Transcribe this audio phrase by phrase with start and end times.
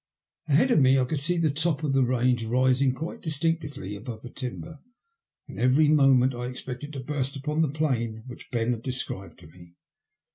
[0.47, 4.23] Ahead of me I could see the top of the range rising quite distinctly above
[4.23, 4.79] the timber,
[5.47, 9.47] and every moment I expected to burst upon the plain which Ben had described to
[9.47, 9.75] me.